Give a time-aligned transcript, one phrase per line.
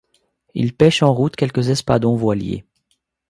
[0.55, 2.65] Il pêche en route quelques espadons voiliers.